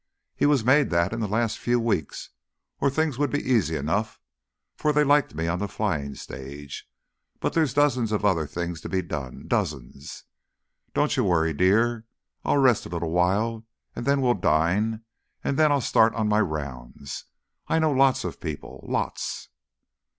"He 0.35 0.47
was 0.47 0.65
made 0.65 0.89
that 0.89 1.13
in 1.13 1.19
the 1.19 1.27
last 1.27 1.59
few 1.59 1.79
weeks... 1.79 2.31
or 2.79 2.89
things 2.89 3.19
would 3.19 3.29
be 3.29 3.37
easy 3.51 3.75
enough, 3.75 4.19
for 4.75 4.91
they 4.91 5.03
liked 5.03 5.35
me 5.35 5.45
on 5.47 5.59
the 5.59 5.67
flying 5.67 6.15
stage. 6.15 6.89
But 7.39 7.53
there's 7.53 7.75
dozens 7.75 8.11
of 8.11 8.25
other 8.25 8.47
things 8.47 8.81
to 8.81 8.89
be 8.89 9.03
done 9.03 9.43
dozens. 9.47 10.23
Don't 10.95 11.15
you 11.15 11.23
worry, 11.25 11.53
dear. 11.53 12.05
I'll 12.43 12.57
rest 12.57 12.87
a 12.87 12.89
little 12.89 13.11
while, 13.11 13.67
and 13.95 14.07
then 14.07 14.21
we'll 14.21 14.33
dine, 14.33 15.03
and 15.43 15.55
then 15.55 15.71
I'll 15.71 15.81
start 15.81 16.15
on 16.15 16.27
my 16.27 16.39
rounds. 16.41 17.25
I 17.67 17.77
know 17.77 17.91
lots 17.91 18.23
of 18.23 18.41
people 18.41 18.83
lots." 18.89 19.49